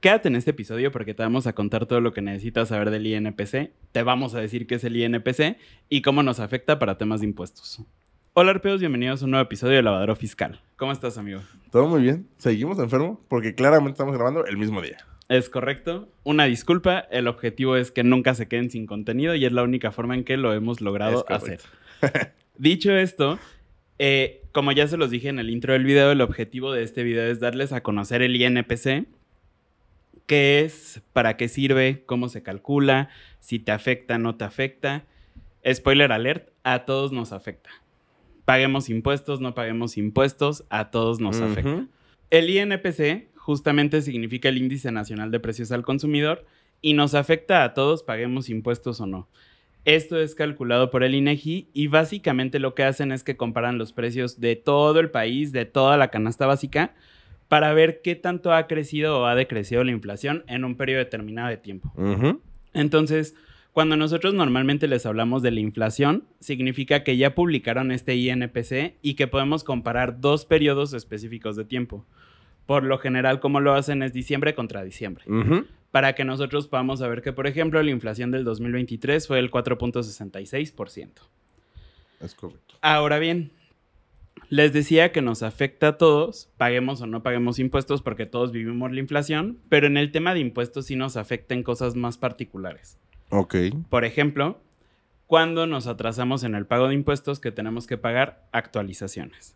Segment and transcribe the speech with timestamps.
[0.00, 3.06] Quédate en este episodio porque te vamos a contar todo lo que necesitas saber del
[3.06, 5.58] INPC, te vamos a decir qué es el INPC
[5.90, 7.82] y cómo nos afecta para temas de impuestos.
[8.32, 10.62] Hola arpeos, bienvenidos a un nuevo episodio de Lavadero Fiscal.
[10.76, 11.42] ¿Cómo estás, amigo?
[11.70, 12.26] Todo muy bien.
[12.38, 15.04] Seguimos enfermos porque claramente estamos grabando el mismo día.
[15.28, 16.08] Es correcto.
[16.24, 19.92] Una disculpa, el objetivo es que nunca se queden sin contenido y es la única
[19.92, 21.60] forma en que lo hemos logrado hacer.
[22.56, 23.38] Dicho esto,
[23.98, 27.02] eh, como ya se los dije en el intro del video, el objetivo de este
[27.02, 29.06] video es darles a conocer el INPC,
[30.30, 33.08] qué es, para qué sirve, cómo se calcula,
[33.40, 35.04] si te afecta, no te afecta.
[35.68, 37.70] Spoiler alert, a todos nos afecta.
[38.44, 41.88] Paguemos impuestos, no paguemos impuestos, a todos nos afecta.
[42.30, 46.46] El INPC justamente significa el Índice Nacional de Precios al Consumidor
[46.80, 49.28] y nos afecta a todos, paguemos impuestos o no.
[49.84, 53.92] Esto es calculado por el INEGI y básicamente lo que hacen es que comparan los
[53.92, 56.94] precios de todo el país, de toda la canasta básica,
[57.50, 61.48] para ver qué tanto ha crecido o ha decrecido la inflación en un periodo determinado
[61.48, 61.92] de tiempo.
[62.72, 63.34] Entonces,
[63.72, 69.14] cuando nosotros normalmente les hablamos de la inflación, significa que ya publicaron este INPC y
[69.14, 72.06] que podemos comparar dos periodos específicos de tiempo.
[72.66, 75.24] Por lo general, como lo hacen es diciembre contra diciembre.
[75.90, 81.08] Para que nosotros podamos saber que, por ejemplo, la inflación del 2023 fue el 4.66%.
[82.20, 82.76] Es correcto.
[82.80, 83.50] Ahora bien,
[84.50, 88.90] les decía que nos afecta a todos, paguemos o no paguemos impuestos porque todos vivimos
[88.90, 92.98] la inflación, pero en el tema de impuestos sí nos afecta en cosas más particulares.
[93.30, 93.54] Ok.
[93.88, 94.60] Por ejemplo,
[95.28, 99.54] cuando nos atrasamos en el pago de impuestos que tenemos que pagar actualizaciones.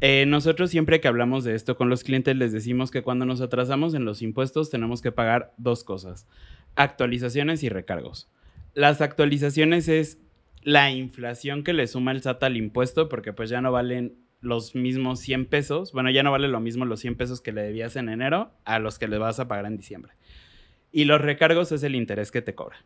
[0.00, 3.40] Eh, nosotros siempre que hablamos de esto con los clientes les decimos que cuando nos
[3.40, 6.26] atrasamos en los impuestos tenemos que pagar dos cosas,
[6.74, 8.28] actualizaciones y recargos.
[8.74, 10.18] Las actualizaciones es
[10.62, 14.74] la inflación que le suma el SAT al impuesto porque pues ya no valen los
[14.74, 17.96] mismos 100 pesos, bueno ya no vale lo mismo los 100 pesos que le debías
[17.96, 20.12] en enero a los que le vas a pagar en diciembre.
[20.92, 22.76] Y los recargos es el interés que te cobra.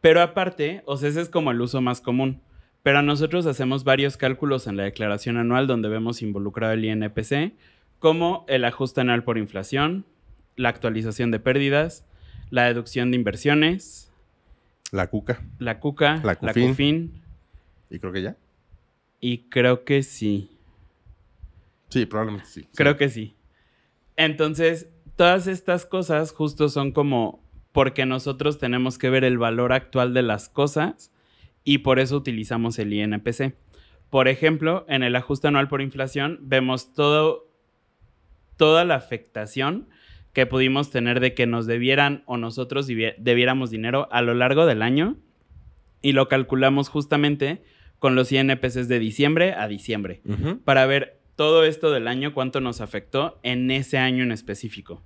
[0.00, 2.42] Pero aparte, o sea, ese es como el uso más común.
[2.82, 7.54] Pero nosotros hacemos varios cálculos en la declaración anual donde vemos involucrado el INPC,
[7.98, 10.06] como el ajuste anual por inflación,
[10.56, 12.06] la actualización de pérdidas,
[12.48, 14.09] la deducción de inversiones,
[14.92, 15.40] La cuca.
[15.58, 16.68] la CUCA, La la CUFIN.
[16.70, 17.22] CUFIN,
[17.90, 18.36] Y creo que ya.
[19.20, 20.56] y creo que sí.
[21.88, 22.66] Sí, probablemente sí.
[22.74, 23.36] Creo que sí.
[24.16, 27.42] Entonces, todas estas cosas justo son como
[27.72, 31.12] porque nosotros tenemos que ver el valor actual de las cosas
[31.64, 33.54] y por eso utilizamos el INPC.
[34.08, 37.48] Por ejemplo, en el ajuste anual por inflación vemos todo,
[38.56, 39.88] toda la afectación
[40.32, 44.66] que pudimos tener de que nos debieran o nosotros debi- debiéramos dinero a lo largo
[44.66, 45.16] del año.
[46.02, 47.62] Y lo calculamos justamente
[47.98, 50.22] con los INPCs de diciembre a diciembre.
[50.64, 55.02] Para ver todo esto del año, cuánto nos afectó en ese año en específico.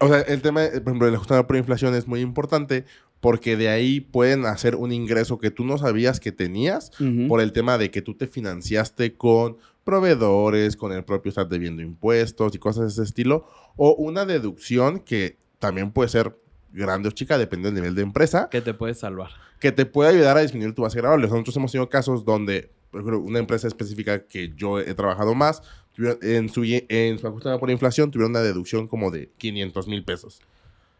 [0.00, 2.84] O sea, el tema, eh, por ejemplo, por inflación es muy importante
[3.20, 6.92] porque de ahí pueden hacer un ingreso que tú no sabías que tenías
[7.26, 9.56] por el tema de que tú te financiaste con
[9.88, 15.00] proveedores, con el propio estar debiendo impuestos y cosas de ese estilo, o una deducción
[15.00, 16.36] que también puede ser
[16.74, 19.30] grande o chica, depende del nivel de empresa, que te puedes salvar.
[19.58, 21.26] que te puede ayudar a disminuir tu base gravable.
[21.26, 25.62] Nosotros hemos tenido casos donde, por ejemplo, una empresa específica que yo he trabajado más,
[25.96, 30.42] en su, en su ajustada por inflación tuvieron una deducción como de 500 mil pesos.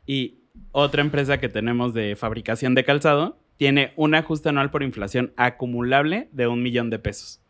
[0.06, 0.38] Y
[0.72, 6.31] otra empresa que tenemos de fabricación de calzado tiene un ajuste anual por inflación acumulable
[6.32, 7.43] de un millón de pesos.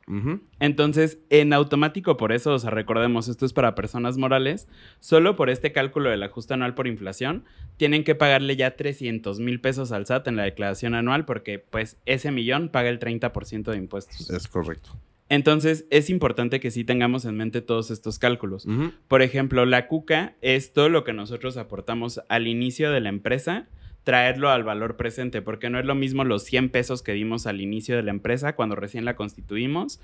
[0.61, 4.69] Entonces, en automático, por eso, o sea, recordemos, esto es para personas morales,
[5.01, 7.45] solo por este cálculo del ajuste anual por inflación,
[7.77, 11.99] tienen que pagarle ya 300 mil pesos al SAT en la declaración anual porque, pues,
[12.07, 14.31] ese millón paga el 30% de impuestos.
[14.31, 14.91] Es correcto.
[15.29, 18.67] Entonces, es importante que sí tengamos en mente todos estos cálculos.
[19.09, 23.69] Por ejemplo, la cuca es todo lo que nosotros aportamos al inicio de la empresa,
[24.09, 27.61] traerlo al valor presente, porque no es lo mismo los 100 pesos que dimos al
[27.61, 30.01] inicio de la empresa cuando recién la constituimos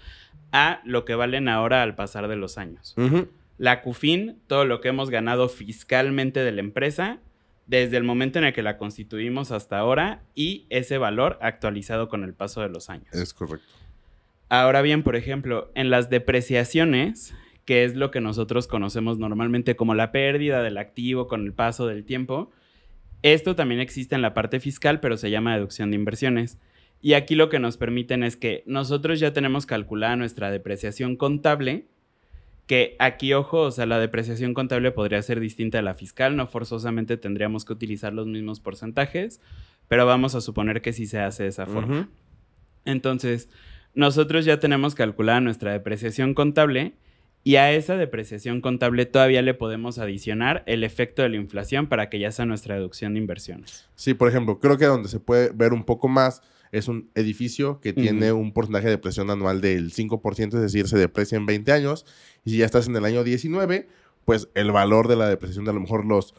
[0.52, 2.94] a lo que valen ahora al pasar de los años.
[3.56, 7.20] La CUFIN, todo lo que hemos ganado fiscalmente de la empresa
[7.66, 12.24] desde el momento en el que la constituimos hasta ahora y ese valor actualizado con
[12.24, 13.14] el paso de los años.
[13.14, 13.72] Es correcto.
[14.50, 17.34] Ahora bien, por ejemplo, en las depreciaciones,
[17.64, 21.86] que es lo que nosotros conocemos normalmente como la pérdida del activo con el paso
[21.86, 22.52] del tiempo,
[23.24, 26.58] esto también existe en la parte fiscal, pero se llama deducción de inversiones.
[27.00, 31.86] Y aquí lo que nos permiten es que nosotros ya tenemos calculada nuestra depreciación contable,
[32.66, 36.46] que aquí, ojo, o sea, la depreciación contable podría ser distinta a la fiscal, no
[36.46, 39.40] forzosamente tendríamos que utilizar los mismos porcentajes,
[39.88, 42.10] pero vamos a suponer que sí se hace de esa forma.
[42.84, 43.48] Entonces,
[43.94, 46.92] nosotros ya tenemos calculada nuestra depreciación contable
[47.46, 52.08] Y a esa depreciación contable todavía le podemos adicionar el efecto de la inflación para
[52.08, 53.86] que ya sea nuestra deducción de inversiones.
[53.94, 56.40] Sí, por ejemplo, creo que donde se puede ver un poco más
[56.72, 60.98] es un edificio que tiene un porcentaje de depresión anual del 5%, es decir, se
[60.98, 62.06] deprecia en 20 años.
[62.44, 63.86] Y si ya estás en el año 19,
[64.24, 66.34] pues el valor de la depreciación de a lo mejor los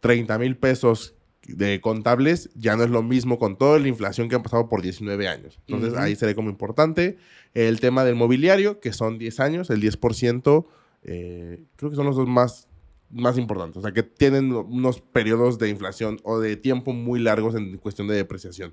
[0.00, 1.14] 30 mil pesos
[1.46, 4.82] de contables ya no es lo mismo con toda la inflación que han pasado por
[4.82, 5.58] 19 años.
[5.66, 7.16] Entonces ahí sería como importante.
[7.54, 10.66] El tema del mobiliario, que son 10 años, el 10%,
[11.04, 12.68] eh, creo que son los dos más,
[13.10, 13.78] más importantes.
[13.78, 18.08] O sea, que tienen unos periodos de inflación o de tiempo muy largos en cuestión
[18.08, 18.72] de depreciación.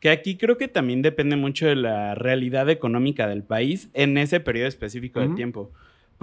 [0.00, 4.38] Que aquí creo que también depende mucho de la realidad económica del país en ese
[4.38, 5.72] periodo específico de tiempo.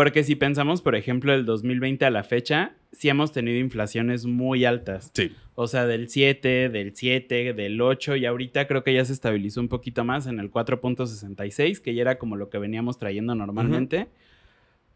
[0.02, 4.66] Porque si pensamos, por ejemplo, del 2020 a la fecha, sí hemos tenido inflaciones muy
[4.66, 5.12] altas.
[5.14, 5.32] Sí.
[5.54, 9.62] O sea, del 7, del 7, del 8 y ahorita creo que ya se estabilizó
[9.62, 14.08] un poquito más en el 4.66, que ya era como lo que veníamos trayendo normalmente.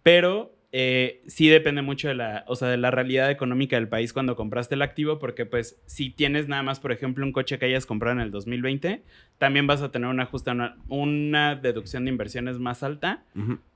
[0.02, 4.12] Pero eh, sí depende mucho de la, o sea, de la realidad económica del país
[4.12, 7.68] cuando compraste el activo, porque pues si tienes nada más, por ejemplo, un coche que
[7.68, 9.02] hayas comprado en el 2020,
[9.38, 13.24] también vas a tener una justa, una, deducción de inversiones más alta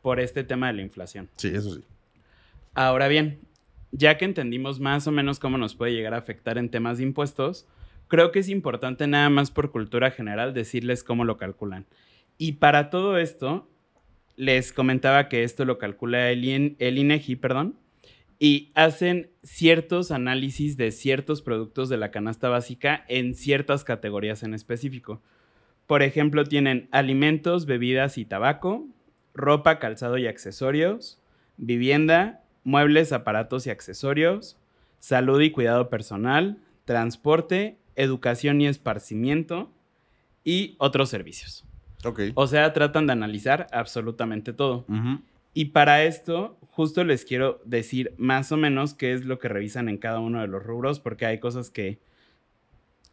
[0.02, 1.30] por este tema de la inflación.
[1.38, 1.86] Sí, eso sí.
[2.74, 3.40] Ahora bien,
[3.94, 7.06] ya que entendimos más o menos cómo nos puede llegar a afectar en temas de
[7.06, 7.66] impuestos,
[8.10, 11.86] creo que es importante nada más por cultura general decirles cómo lo calculan.
[12.38, 13.70] Y para todo esto,
[14.40, 17.76] les comentaba que esto lo calcula el, el INEGI, perdón,
[18.40, 24.54] y hacen ciertos análisis de ciertos productos de la canasta básica en ciertas categorías en
[24.54, 25.22] específico.
[25.88, 28.88] Por ejemplo, tienen alimentos, bebidas y tabaco,
[29.34, 31.20] ropa, calzado y accesorios,
[31.58, 34.56] vivienda, muebles, aparatos y accesorios,
[35.00, 39.70] salud y cuidado personal, transporte, educación y esparcimiento
[40.46, 41.66] y otros servicios.
[42.36, 44.86] O sea, tratan de analizar absolutamente todo.
[45.54, 49.90] Y para esto, justo les quiero decir más o menos qué es lo que revisan
[49.90, 51.98] en cada uno de los rubros, porque hay cosas que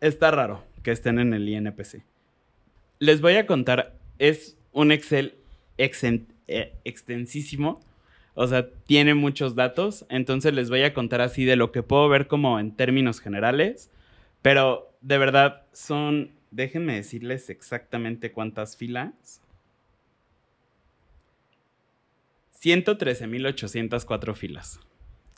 [0.01, 2.03] está raro que estén en el INPC.
[2.99, 5.35] Les voy a contar, es un Excel
[5.79, 7.81] eh, extensísimo,
[8.35, 12.09] o sea, tiene muchos datos, entonces les voy a contar así de lo que puedo
[12.09, 13.91] ver como en términos generales,
[14.43, 19.43] pero de verdad son Déjenme decirles exactamente cuántas filas.
[22.59, 24.81] 113.804 filas.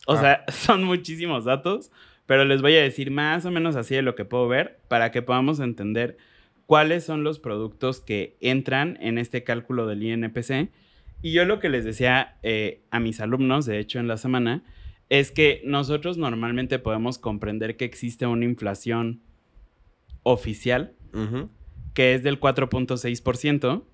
[0.06, 0.20] O ah.
[0.20, 1.90] sea, son muchísimos datos,
[2.26, 5.10] pero les voy a decir más o menos así de lo que puedo ver para
[5.10, 6.18] que podamos entender
[6.66, 10.70] cuáles son los productos que entran en este cálculo del INPC.
[11.20, 14.62] Y yo lo que les decía eh, a mis alumnos, de hecho, en la semana,
[15.08, 19.20] es que nosotros normalmente podemos comprender que existe una inflación
[20.22, 20.94] oficial
[21.94, 23.84] que es del 4.6%,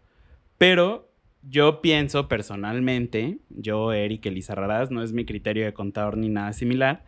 [0.58, 1.10] pero
[1.42, 7.04] yo pienso personalmente, yo, Eric Elizarraraz, no es mi criterio de contador ni nada similar,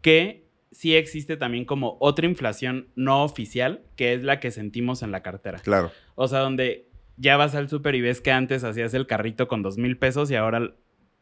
[0.00, 5.12] que sí existe también como otra inflación no oficial, que es la que sentimos en
[5.12, 5.58] la cartera.
[5.60, 5.92] Claro.
[6.14, 9.62] O sea, donde ya vas al súper y ves que antes hacías el carrito con
[9.62, 10.74] dos mil pesos y ahora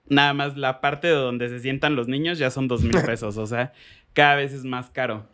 [0.09, 3.37] nada más la parte de donde se sientan los niños ya son dos mil pesos.
[3.37, 3.73] o sea,
[4.15, 5.27] cada vez es más caro.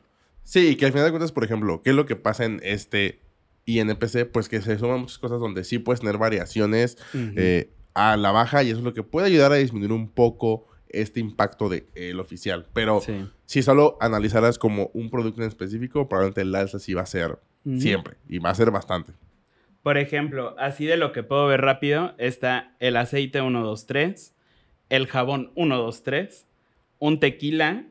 [0.48, 2.58] Sí, y que al final de cuentas, por ejemplo, ¿qué es lo que pasa en
[2.64, 3.20] este
[3.66, 4.24] INPC?
[4.32, 6.96] Pues que se suman muchas cosas donde sí puedes tener variaciones
[7.36, 10.66] eh, a la baja y eso es lo que puede ayudar a disminuir un poco
[10.88, 12.64] este impacto del de, oficial.
[12.72, 13.02] Pero
[13.44, 17.38] si solo analizaras como un producto en específico, probablemente el alza sí va a ser
[17.76, 19.12] siempre y va a ser bastante.
[19.82, 24.34] Por ejemplo, así de lo que puedo ver rápido, está el aceite 123,
[24.88, 26.46] el jabón 123,
[27.00, 27.84] un tequila,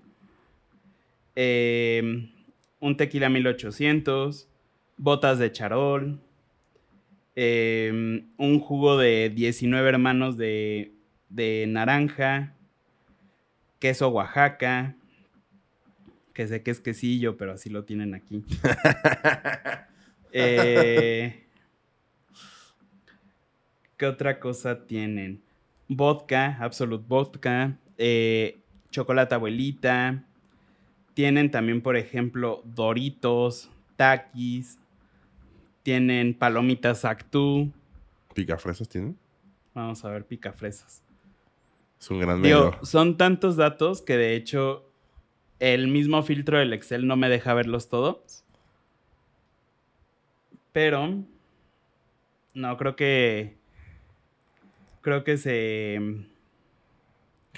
[1.35, 2.31] eh,
[2.79, 4.47] un tequila 1800,
[4.97, 6.19] botas de charol,
[7.35, 10.91] em, un jugo de 19 hermanos de,
[11.29, 12.53] de naranja,
[13.79, 14.95] queso Oaxaca,
[16.33, 18.43] que sé que es quesillo, pero así lo tienen aquí.
[20.39, 21.47] Eh,
[23.95, 25.41] ¿Qué otra cosa tienen?
[25.87, 28.59] Vodka, Absolute Vodka, eh,
[28.91, 30.23] chocolate abuelita,
[31.17, 34.77] tienen también, por ejemplo, Doritos, Takis.
[35.81, 37.71] Tienen palomitas Actú.
[38.35, 39.17] ¿Picafresas tienen?
[39.73, 41.01] Vamos a ver, picafresas.
[41.99, 42.77] Es un gran medio.
[42.83, 44.87] son tantos datos que de hecho
[45.57, 48.45] el mismo filtro del Excel no me deja verlos todos.
[50.71, 51.23] Pero
[52.53, 53.57] no creo que
[55.01, 55.99] creo que se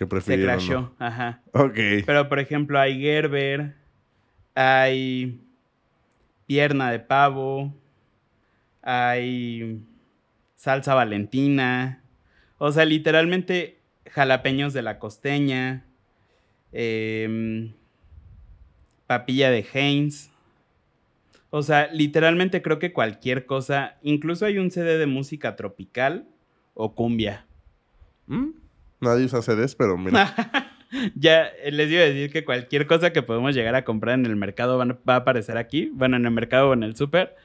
[0.08, 1.42] que Se crashó, ajá.
[1.52, 1.78] Ok.
[2.06, 3.76] Pero, por ejemplo, hay Gerber,
[4.56, 5.42] hay
[6.46, 7.74] pierna de pavo,
[8.82, 9.82] hay
[10.56, 12.02] salsa valentina,
[12.58, 13.78] O sea, literalmente
[14.10, 15.86] jalapeños de la costeña,
[16.74, 17.74] em,
[19.08, 20.30] papilla de Heinz.
[21.52, 26.28] O sea, literalmente creo que cualquier cosa, incluso hay un CD de música tropical
[26.74, 27.46] o cumbia.
[28.28, 28.50] ¿Mm?
[29.02, 30.34] Nadie usa CDs, pero mira.
[31.16, 34.26] ya eh, les iba a decir que cualquier cosa que podemos llegar a comprar en
[34.26, 37.36] el mercado va a aparecer aquí, bueno, en el mercado o en el súper,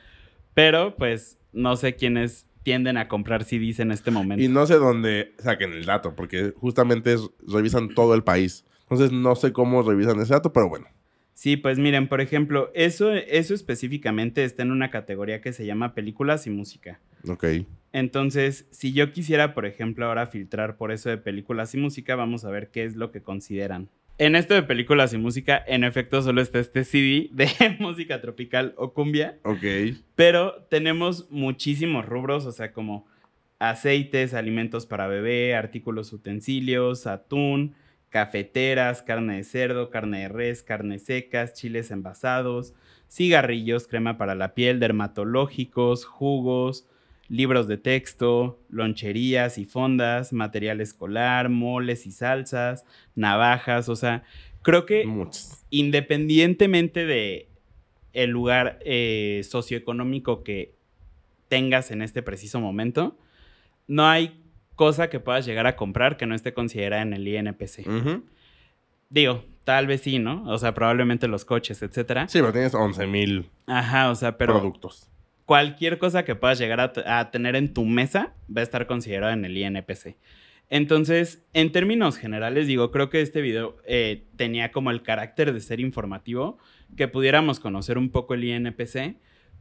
[0.54, 4.42] pero pues no sé quiénes tienden a comprar CDs en este momento.
[4.42, 8.64] Y no sé dónde saquen el dato, porque justamente revisan todo el país.
[8.82, 10.86] Entonces no sé cómo revisan ese dato, pero bueno.
[11.34, 15.94] Sí, pues miren, por ejemplo, eso, eso específicamente está en una categoría que se llama
[15.94, 17.00] películas y música.
[17.28, 17.44] Ok.
[17.92, 22.44] Entonces, si yo quisiera, por ejemplo, ahora filtrar por eso de películas y música, vamos
[22.44, 23.88] a ver qué es lo que consideran.
[24.16, 27.48] En esto de películas y música, en efecto, solo está este CD de
[27.80, 29.38] música tropical o cumbia.
[29.42, 29.64] Ok.
[30.14, 33.06] Pero tenemos muchísimos rubros, o sea, como
[33.58, 37.74] aceites, alimentos para bebé, artículos utensilios, atún,
[38.14, 42.72] cafeteras, carne de cerdo, carne de res, carnes secas, chiles envasados,
[43.10, 46.86] cigarrillos, crema para la piel, dermatológicos, jugos,
[47.28, 52.84] libros de texto, loncherías y fondas, material escolar, moles y salsas,
[53.16, 54.22] navajas, o sea,
[54.62, 55.04] creo que
[55.70, 57.48] independientemente de
[58.12, 60.72] el lugar eh, socioeconómico que
[61.48, 63.18] tengas en este preciso momento,
[63.88, 64.40] no hay
[64.76, 67.86] cosa que puedas llegar a comprar que no esté considerada en el INPC.
[69.10, 70.44] Digo, tal vez sí, ¿no?
[70.46, 72.28] O sea, probablemente los coches, etcétera.
[72.28, 75.08] Sí, pero tienes 11 mil Ajá, o sea, pero productos.
[75.46, 79.44] Cualquier cosa que puedas llegar a, tener en tu mesa va a estar considerada en
[79.44, 80.16] el INPC.
[80.70, 85.60] Entonces, en términos generales, digo, creo que este video eh, tenía como el carácter de
[85.60, 86.58] ser informativo,
[86.96, 89.16] que pudiéramos conocer un poco el INPC,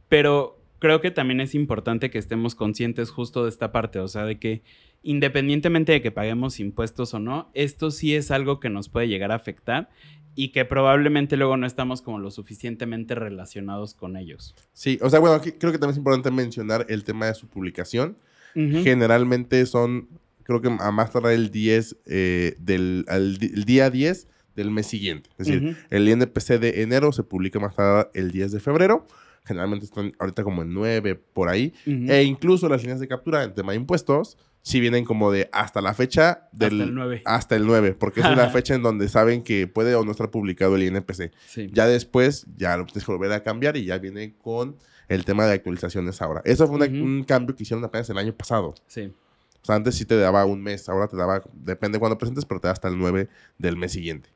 [0.08, 4.24] pero creo que también es importante que estemos conscientes justo de esta parte, o sea,
[4.24, 4.62] de que
[5.04, 9.30] independientemente de que paguemos impuestos o no, esto sí es algo que nos puede llegar
[9.30, 9.90] a afectar
[10.34, 14.54] y que probablemente luego no estamos como lo suficientemente relacionados con ellos.
[14.72, 18.16] Sí, o sea, bueno, creo que también es importante mencionar el tema de su publicación.
[18.54, 20.08] Generalmente son,
[20.44, 25.28] creo que a más tardar el 10 eh, del el día 10 del mes siguiente.
[25.38, 29.06] Es decir, el INPC de enero se publica más tarde el 10 de febrero
[29.44, 31.72] generalmente están ahorita como en 9 por ahí.
[31.86, 35.82] E incluso las líneas de captura en tema de impuestos, si vienen como de hasta
[35.82, 36.80] la fecha del...
[36.80, 37.22] Hasta el 9.
[37.26, 40.30] Hasta el 9, porque es la fecha en donde saben que puede o no estar
[40.30, 41.32] publicado el INPC.
[41.70, 44.76] Ya después, ya lo tienes que volver a cambiar y ya viene con
[45.08, 46.40] el tema de actualizaciones ahora.
[46.46, 48.74] Eso fue un cambio que hicieron apenas el año pasado.
[48.86, 49.12] Sí.
[49.60, 52.46] O sea, antes sí te daba un mes, ahora te daba, depende de cuándo presentes,
[52.46, 53.28] pero te da hasta el 9
[53.58, 54.30] del mes siguiente.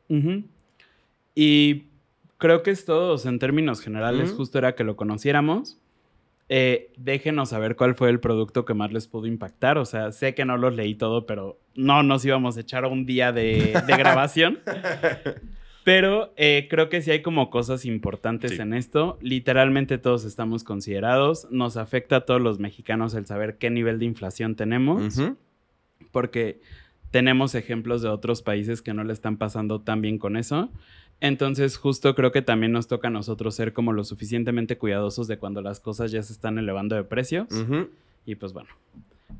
[1.35, 1.87] Y
[2.37, 3.16] creo que es todo.
[3.26, 5.78] en términos generales, justo era que lo conociéramos.
[6.50, 9.76] Eh, déjenos saber cuál fue el producto que más les pudo impactar.
[9.78, 13.05] O sea, sé que no los leí todo, pero no nos íbamos a echar un
[13.05, 14.61] día de, grabación.
[15.85, 19.19] Pero eh, creo que sí hay como cosas importantes en esto.
[19.23, 21.47] Literalmente todos estamos considerados.
[21.50, 25.19] Nos afecta a todos los mexicanos el saber qué nivel de inflación tenemos.
[26.12, 26.61] Porque
[27.11, 30.71] tenemos ejemplos de otros países que no le están pasando tan bien con eso.
[31.21, 35.39] Entonces, justo creo que también nos toca a nosotros ser como lo suficientemente cuidadosos de
[35.39, 37.49] cuando las cosas ya se están elevando de precios.
[38.25, 38.71] Y pues bueno,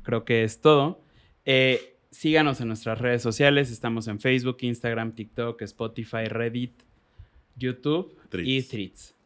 [0.03, 1.01] creo que es todo.
[1.45, 3.71] Eh, síganos en nuestras redes sociales.
[3.71, 6.73] Estamos en Facebook, Instagram, TikTok, Spotify, Reddit,
[7.55, 9.18] YouTube y Threads.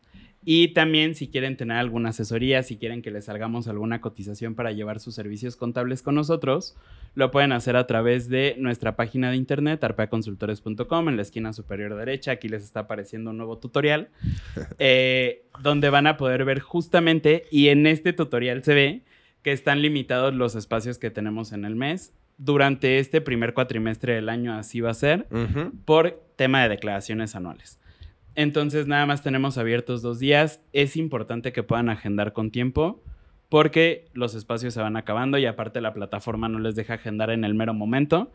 [0.46, 4.72] Y también si quieren tener alguna asesoría, si quieren que les salgamos alguna cotización para
[4.72, 6.76] llevar sus servicios contables con nosotros,
[7.16, 11.96] lo pueden hacer a través de nuestra página de internet, arpeaconsultores.com, en la esquina superior
[11.96, 12.32] derecha.
[12.32, 14.10] Aquí les está apareciendo un nuevo tutorial,
[14.80, 19.02] eh, donde van a poder ver justamente, y en este tutorial se ve
[19.44, 22.14] que están limitados los espacios que tenemos en el mes.
[22.38, 25.28] Durante este primer cuatrimestre del año así va a ser,
[25.86, 27.80] por tema de declaraciones anuales.
[28.36, 30.62] Entonces nada más tenemos abiertos dos días.
[30.74, 33.04] Es importante que puedan agendar con tiempo
[33.50, 37.44] porque los espacios se van acabando y aparte la plataforma no les deja agendar en
[37.44, 38.32] el mero momento.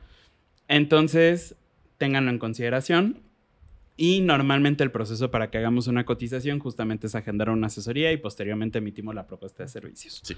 [0.68, 1.56] Entonces,
[1.96, 3.20] ténganlo en consideración.
[3.96, 8.16] Y normalmente el proceso para que hagamos una cotización justamente es agendar una asesoría y
[8.16, 10.20] posteriormente emitimos la propuesta de servicios.
[10.22, 10.36] Sí.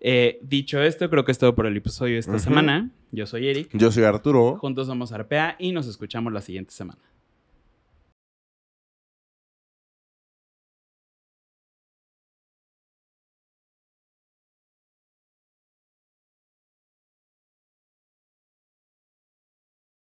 [0.00, 2.90] Eh, dicho esto, creo que es todo por el episodio de esta semana.
[3.12, 3.68] Yo soy Eric.
[3.74, 4.56] Yo soy Arturo.
[4.56, 7.00] Juntos somos Arpea y nos escuchamos la siguiente semana.